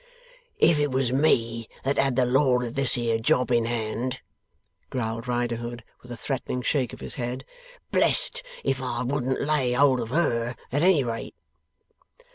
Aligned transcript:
'If 0.57 0.79
it 0.79 0.89
was 0.89 1.13
me 1.13 1.67
that 1.83 1.99
had 1.99 2.15
the 2.15 2.25
law 2.25 2.59
of 2.63 2.73
this 2.73 2.95
here 2.95 3.19
job 3.19 3.51
in 3.51 3.65
hand,' 3.65 4.19
growled 4.89 5.27
Riderhood 5.27 5.83
with 6.01 6.11
a 6.11 6.17
threatening 6.17 6.63
shake 6.63 6.91
of 6.91 7.01
his 7.01 7.13
head, 7.21 7.45
'blest 7.91 8.41
if 8.63 8.81
I 8.81 9.03
wouldn't 9.03 9.41
lay 9.41 9.73
hold 9.73 9.99
of 9.99 10.09
HER, 10.09 10.55
at 10.71 10.81
any 10.81 11.03
rate! 11.03 11.35